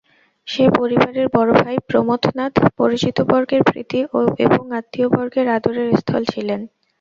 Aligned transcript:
সে 0.47 0.65
পরিবারের 0.77 1.27
বড়োভাই 1.33 1.77
প্রমথনাথ 1.89 2.53
পরিচিতবর্গের 2.77 3.61
প্রীতি 3.63 3.99
এবং 4.45 4.63
আত্মীয়বর্গের 4.79 5.47
আদরের 5.57 5.89
স্থল 5.97 6.23
ছিলেন। 6.33 6.61